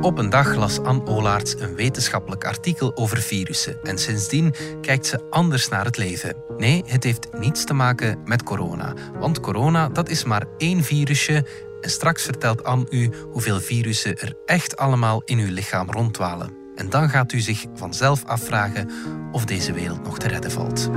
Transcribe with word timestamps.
Op 0.00 0.18
een 0.18 0.30
dag 0.30 0.54
las 0.54 0.80
Anne 0.80 1.06
Olaerts 1.06 1.54
een 1.58 1.74
wetenschappelijk 1.74 2.44
artikel 2.44 2.96
over 2.96 3.18
virussen 3.18 3.78
en 3.82 3.98
sindsdien 3.98 4.54
kijkt 4.80 5.06
ze 5.06 5.26
anders 5.30 5.68
naar 5.68 5.84
het 5.84 5.96
leven. 5.96 6.36
Nee, 6.58 6.82
het 6.86 7.04
heeft 7.04 7.28
niets 7.38 7.64
te 7.64 7.74
maken 7.74 8.18
met 8.24 8.42
corona, 8.42 8.94
want 9.18 9.40
corona 9.40 9.88
dat 9.88 10.08
is 10.08 10.24
maar 10.24 10.44
één 10.58 10.82
virusje 10.84 11.44
en 11.80 11.90
straks 11.90 12.22
vertelt 12.22 12.64
Anne 12.64 12.86
u 12.90 13.10
hoeveel 13.32 13.60
virussen 13.60 14.18
er 14.18 14.34
echt 14.44 14.76
allemaal 14.76 15.22
in 15.24 15.38
uw 15.38 15.52
lichaam 15.52 15.90
ronddwalen. 15.90 16.50
En 16.74 16.90
dan 16.90 17.08
gaat 17.08 17.32
u 17.32 17.40
zich 17.40 17.64
vanzelf 17.74 18.24
afvragen 18.24 18.90
of 19.32 19.44
deze 19.44 19.72
wereld 19.72 20.02
nog 20.02 20.18
te 20.18 20.28
redden 20.28 20.50
valt. 20.50 20.90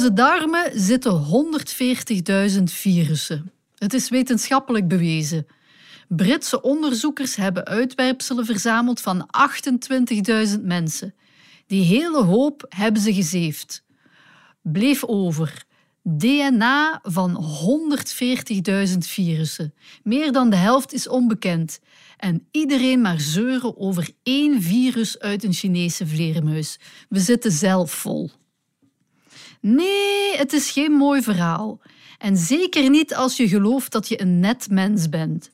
Onze 0.00 0.12
darmen 0.12 0.70
zitten 0.74 1.24
140.000 2.56 2.62
virussen. 2.62 3.52
Het 3.78 3.94
is 3.94 4.08
wetenschappelijk 4.08 4.88
bewezen. 4.88 5.46
Britse 6.08 6.62
onderzoekers 6.62 7.36
hebben 7.36 7.64
uitwerpselen 7.64 8.44
verzameld 8.44 9.00
van 9.00 9.28
28.000 10.56 10.60
mensen. 10.62 11.14
Die 11.66 11.84
hele 11.84 12.22
hoop 12.22 12.66
hebben 12.68 13.02
ze 13.02 13.14
gezeefd. 13.14 13.84
Bleef 14.62 15.04
over 15.04 15.64
DNA 16.02 17.00
van 17.02 17.44
140.000 18.88 18.98
virussen. 18.98 19.74
Meer 20.02 20.32
dan 20.32 20.50
de 20.50 20.56
helft 20.56 20.92
is 20.92 21.08
onbekend. 21.08 21.80
En 22.16 22.46
iedereen 22.50 23.00
maar 23.00 23.20
zeuren 23.20 23.78
over 23.78 24.10
één 24.22 24.62
virus 24.62 25.18
uit 25.18 25.44
een 25.44 25.52
Chinese 25.52 26.06
vleermuis. 26.06 26.78
We 27.08 27.18
zitten 27.18 27.52
zelf 27.52 27.92
vol. 27.92 28.30
Nee, 29.60 30.36
het 30.36 30.52
is 30.52 30.70
geen 30.70 30.92
mooi 30.92 31.22
verhaal. 31.22 31.80
En 32.18 32.36
zeker 32.36 32.90
niet 32.90 33.14
als 33.14 33.36
je 33.36 33.48
gelooft 33.48 33.92
dat 33.92 34.08
je 34.08 34.20
een 34.20 34.40
net 34.40 34.70
mens 34.70 35.08
bent. 35.08 35.50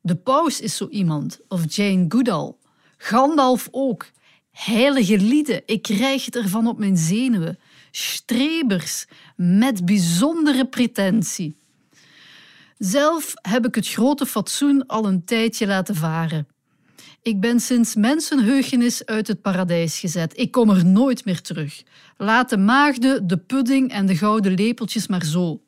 De 0.00 0.16
paus 0.16 0.60
is 0.60 0.76
zo 0.76 0.88
iemand, 0.88 1.40
of 1.48 1.74
Jane 1.74 2.04
Goodall. 2.08 2.54
Gandalf 2.96 3.68
ook. 3.70 4.06
Heilige 4.50 5.18
lieden, 5.18 5.62
ik 5.66 5.82
krijg 5.82 6.24
het 6.24 6.36
ervan 6.36 6.66
op 6.66 6.78
mijn 6.78 6.96
zenuwen. 6.96 7.58
Strebers 7.90 9.06
met 9.36 9.84
bijzondere 9.84 10.66
pretentie. 10.66 11.56
Zelf 12.78 13.32
heb 13.34 13.66
ik 13.66 13.74
het 13.74 13.88
grote 13.88 14.26
fatsoen 14.26 14.86
al 14.86 15.06
een 15.06 15.24
tijdje 15.24 15.66
laten 15.66 15.94
varen. 15.94 16.48
Ik 17.26 17.40
ben 17.40 17.60
sinds 17.60 17.94
mensenheugenis 17.94 19.06
uit 19.06 19.26
het 19.26 19.40
paradijs 19.40 19.98
gezet. 19.98 20.38
Ik 20.38 20.50
kom 20.50 20.70
er 20.70 20.84
nooit 20.84 21.24
meer 21.24 21.40
terug. 21.40 21.82
Laat 22.16 22.50
de 22.50 22.56
maagden, 22.56 23.26
de 23.26 23.36
pudding 23.36 23.90
en 23.90 24.06
de 24.06 24.16
gouden 24.16 24.54
lepeltjes 24.54 25.06
maar 25.06 25.24
zo. 25.24 25.62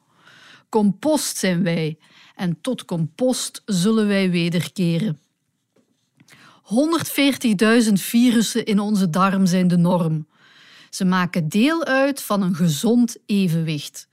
Compost 0.69 1.37
zijn 1.37 1.63
wij 1.63 1.99
en 2.35 2.59
tot 2.61 2.85
compost 2.85 3.63
zullen 3.65 4.07
wij 4.07 4.31
wederkeren. 4.31 5.19
140.000 7.87 7.93
virussen 7.93 8.65
in 8.65 8.79
onze 8.79 9.11
darm 9.11 9.47
zijn 9.47 9.69
de 9.69 9.77
norm. 9.77 10.27
Ze 10.91 11.05
maken 11.05 11.49
deel 11.49 11.85
uit 11.85 12.23
van 12.23 12.43
een 12.43 12.55
gezond 12.55 13.17
evenwicht. 13.27 14.09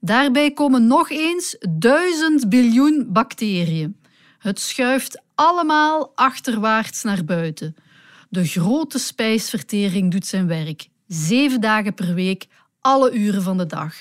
Daarbij 0.00 0.50
komen 0.50 0.86
nog 0.86 1.10
eens 1.10 1.56
duizend 1.70 2.48
biljoen 2.48 3.06
bacteriën. 3.08 3.96
Het 4.44 4.60
schuift 4.60 5.22
allemaal 5.34 6.12
achterwaarts 6.14 7.02
naar 7.02 7.24
buiten. 7.24 7.76
De 8.28 8.44
grote 8.46 8.98
spijsvertering 8.98 10.10
doet 10.10 10.26
zijn 10.26 10.46
werk. 10.46 10.88
Zeven 11.06 11.60
dagen 11.60 11.94
per 11.94 12.14
week, 12.14 12.46
alle 12.80 13.12
uren 13.12 13.42
van 13.42 13.56
de 13.56 13.66
dag. 13.66 13.94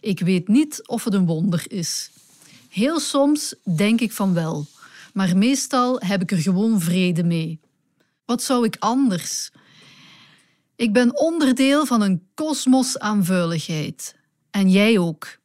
Ik 0.00 0.20
weet 0.20 0.48
niet 0.48 0.86
of 0.86 1.04
het 1.04 1.14
een 1.14 1.26
wonder 1.26 1.64
is. 1.68 2.10
Heel 2.68 3.00
soms 3.00 3.54
denk 3.76 4.00
ik 4.00 4.12
van 4.12 4.34
wel, 4.34 4.66
maar 5.12 5.36
meestal 5.36 6.00
heb 6.00 6.22
ik 6.22 6.30
er 6.30 6.38
gewoon 6.38 6.80
vrede 6.80 7.24
mee. 7.24 7.60
Wat 8.24 8.42
zou 8.42 8.64
ik 8.64 8.76
anders? 8.78 9.50
Ik 10.76 10.92
ben 10.92 11.18
onderdeel 11.18 11.86
van 11.86 12.02
een 12.02 12.28
kosmos 12.34 12.98
aan 12.98 13.24
vuiligheid. 13.24 14.16
En 14.50 14.70
jij 14.70 14.98
ook. 14.98 15.39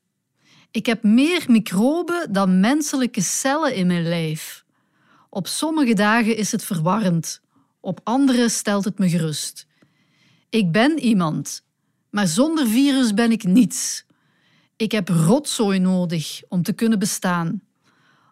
Ik 0.75 0.85
heb 0.85 1.03
meer 1.03 1.45
microben 1.47 2.33
dan 2.33 2.59
menselijke 2.59 3.21
cellen 3.21 3.75
in 3.75 3.87
mijn 3.87 4.03
lijf. 4.03 4.65
Op 5.29 5.47
sommige 5.47 5.93
dagen 5.93 6.37
is 6.37 6.51
het 6.51 6.65
verwarrend, 6.65 7.41
op 7.79 7.99
andere 8.03 8.49
stelt 8.49 8.85
het 8.85 8.99
me 8.99 9.09
gerust. 9.09 9.67
Ik 10.49 10.71
ben 10.71 10.99
iemand, 10.99 11.63
maar 12.09 12.27
zonder 12.27 12.67
virus 12.67 13.13
ben 13.13 13.31
ik 13.31 13.43
niets. 13.43 14.05
Ik 14.75 14.91
heb 14.91 15.09
rotzooi 15.09 15.79
nodig 15.79 16.41
om 16.49 16.63
te 16.63 16.73
kunnen 16.73 16.99
bestaan. 16.99 17.61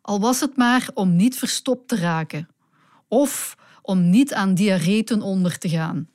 Al 0.02 0.20
was 0.20 0.40
het 0.40 0.58
maar 0.58 0.90
om 0.94 1.16
niet 1.16 1.38
verstopt 1.38 1.88
te 1.88 1.96
raken 1.96 2.50
of 3.08 3.58
om 3.82 4.10
niet 4.10 4.34
aan 4.34 4.54
diarree 4.54 5.22
onder 5.22 5.58
te 5.58 5.70
gaan. 5.70 6.10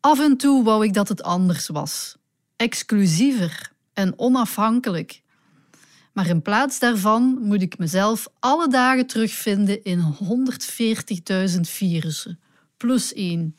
Af 0.00 0.20
en 0.20 0.36
toe 0.36 0.64
wou 0.64 0.84
ik 0.84 0.92
dat 0.92 1.08
het 1.08 1.22
anders 1.22 1.68
was, 1.68 2.16
exclusiever 2.56 3.72
en 3.94 4.18
onafhankelijk. 4.18 5.22
Maar 6.12 6.28
in 6.28 6.42
plaats 6.42 6.78
daarvan 6.78 7.38
moet 7.40 7.62
ik 7.62 7.78
mezelf 7.78 8.28
alle 8.40 8.68
dagen 8.68 9.06
terugvinden 9.06 9.84
in 9.84 10.00
140.000 11.54 11.60
virussen, 11.60 12.40
plus 12.76 13.12
één. 13.12 13.56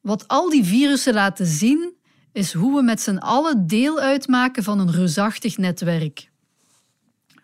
Wat 0.00 0.28
al 0.28 0.48
die 0.48 0.64
virussen 0.64 1.14
laten 1.14 1.46
zien, 1.46 1.94
is 2.32 2.52
hoe 2.52 2.76
we 2.76 2.82
met 2.82 3.00
z'n 3.00 3.16
allen 3.16 3.66
deel 3.66 4.00
uitmaken 4.00 4.62
van 4.62 4.78
een 4.78 4.90
reusachtig 4.90 5.56
netwerk. 5.56 6.30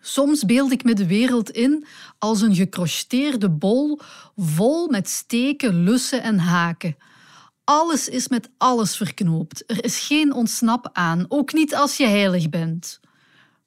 Soms 0.01 0.45
beeld 0.45 0.71
ik 0.71 0.83
me 0.83 0.93
de 0.93 1.07
wereld 1.07 1.49
in 1.49 1.85
als 2.19 2.41
een 2.41 2.55
gecrocheteerde 2.55 3.49
bol 3.49 3.99
vol 4.35 4.87
met 4.87 5.09
steken, 5.09 5.83
lussen 5.83 6.21
en 6.21 6.37
haken. 6.37 6.95
Alles 7.69 8.09
is 8.09 8.27
met 8.27 8.49
alles 8.57 8.97
verknoopt. 8.97 9.63
Er 9.65 9.83
is 9.83 9.99
geen 9.99 10.33
ontsnap 10.33 10.89
aan, 10.93 11.25
ook 11.27 11.53
niet 11.53 11.75
als 11.75 11.97
je 11.97 12.05
heilig 12.05 12.49
bent. 12.49 12.99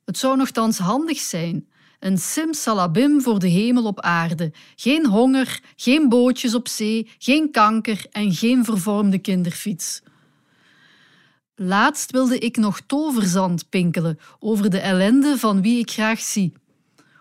Het 0.04 0.18
zou 0.18 0.36
nogthans 0.36 0.78
handig 0.78 1.18
zijn. 1.18 1.68
Een 1.98 2.18
simsalabim 2.18 3.20
voor 3.20 3.38
de 3.38 3.48
hemel 3.48 3.84
op 3.84 4.00
aarde. 4.00 4.52
Geen 4.76 5.06
honger, 5.06 5.60
geen 5.76 6.08
bootjes 6.08 6.54
op 6.54 6.68
zee, 6.68 7.10
geen 7.18 7.50
kanker 7.50 8.06
en 8.10 8.32
geen 8.32 8.64
vervormde 8.64 9.18
kinderfiets. 9.18 10.02
Laatst 11.54 12.10
wilde 12.10 12.38
ik 12.38 12.56
nog 12.56 12.80
toverzand 12.80 13.68
pinkelen 13.68 14.18
over 14.38 14.70
de 14.70 14.80
ellende 14.80 15.38
van 15.38 15.62
wie 15.62 15.78
ik 15.78 15.90
graag 15.90 16.20
zie. 16.20 16.52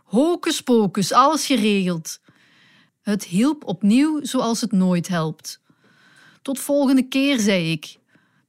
Hocus 0.03 0.61
pocus, 0.61 1.11
alles 1.11 1.45
geregeld. 1.45 2.19
Het 3.01 3.23
hielp 3.23 3.63
opnieuw 3.65 4.19
zoals 4.23 4.61
het 4.61 4.71
nooit 4.71 5.07
helpt. 5.07 5.59
Tot 6.41 6.59
volgende 6.59 7.07
keer, 7.07 7.39
zei 7.39 7.71
ik. 7.71 7.97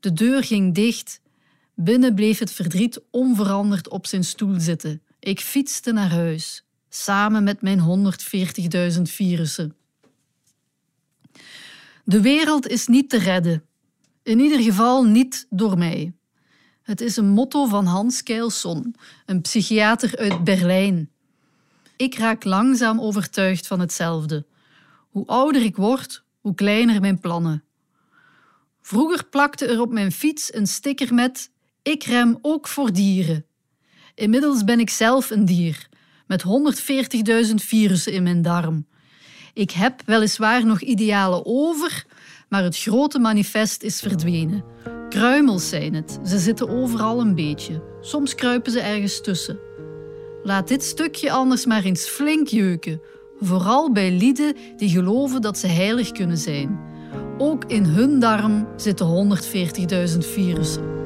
De 0.01 0.13
deur 0.13 0.45
ging 0.45 0.75
dicht. 0.75 1.21
Binnen 1.75 2.15
bleef 2.15 2.39
het 2.39 2.53
verdriet 2.53 3.01
onveranderd 3.11 3.89
op 3.89 4.07
zijn 4.07 4.25
stoel 4.25 4.61
zitten. 4.61 5.03
Ik 5.19 5.41
fietste 5.41 5.93
naar 5.93 6.11
huis, 6.11 6.65
samen 6.89 7.45
met 7.45 7.63
mijn 7.63 8.13
140.000 8.97 9.03
virussen. 9.03 9.75
De 12.05 12.21
wereld 12.21 12.69
is 12.69 12.87
niet 12.87 13.11
te 13.11 13.19
redden. 13.19 13.65
In 14.23 14.39
ieder 14.39 14.61
geval 14.61 15.05
niet 15.05 15.47
door 15.51 15.79
mij. 15.79 16.13
Het 16.83 17.01
is 17.01 17.17
een 17.17 17.29
motto 17.29 17.67
van 17.67 17.87
Hans 17.87 18.23
Keilson, 18.23 18.95
een 19.27 19.41
psychiater 19.41 20.17
uit 20.17 20.45
Berlijn. 20.45 21.11
Ik 21.97 22.15
raak 22.15 22.45
langzaam 22.45 23.01
overtuigd 23.01 23.67
van 23.67 23.81
hetzelfde. 23.81 24.47
Hoe 25.11 25.27
ouder 25.27 25.63
ik 25.63 25.77
word, 25.77 26.25
hoe 26.41 26.55
kleiner 26.55 27.01
mijn 27.01 27.21
plannen. 27.21 27.65
Vroeger 28.83 29.25
plakte 29.25 29.67
er 29.67 29.81
op 29.81 29.93
mijn 29.93 30.13
fiets 30.13 30.55
een 30.55 30.67
sticker 30.67 31.15
met 31.15 31.51
Ik 31.83 32.05
rem 32.05 32.39
ook 32.43 32.69
voor 32.69 32.93
dieren. 32.93 33.45
Inmiddels 34.15 34.65
ben 34.65 34.81
ik 34.81 34.91
zelf 34.91 35.31
een 35.31 35.45
dier, 35.45 35.89
met 36.27 36.45
140.000 37.49 37.55
virussen 37.55 38.13
in 38.13 38.23
mijn 38.23 38.43
darm. 38.43 38.87
Ik 39.55 39.71
heb 39.71 40.03
weliswaar 40.07 40.67
nog 40.67 40.81
idealen 40.81 41.47
over, 41.47 42.05
maar 42.49 42.63
het 42.63 42.79
grote 42.79 43.19
manifest 43.19 43.83
is 43.83 44.01
verdwenen. 44.01 44.65
Kruimels 45.09 45.69
zijn 45.69 45.95
het, 45.95 46.19
ze 46.25 46.39
zitten 46.39 46.69
overal 46.69 47.21
een 47.21 47.35
beetje. 47.35 47.83
Soms 48.01 48.35
kruipen 48.35 48.73
ze 48.73 48.81
ergens 48.81 49.21
tussen. 49.21 49.59
Laat 50.43 50.69
dit 50.69 50.83
stukje 50.83 51.31
anders 51.31 51.67
maar 51.67 51.85
eens 51.85 52.09
flink 52.09 52.47
jeuken, 52.47 53.01
vooral 53.41 53.93
bij 53.93 54.11
lieden 54.11 54.57
die 54.77 54.89
geloven 54.89 55.43
dat 55.43 55.59
ze 55.59 55.67
heilig 55.67 56.13
kunnen 56.13 56.39
zijn. 56.39 56.81
Ook 57.43 57.65
in 57.65 57.85
hun 57.85 58.19
darm 58.19 58.67
zitten 58.77 59.07
140.000 59.07 60.19
virussen. 60.19 61.00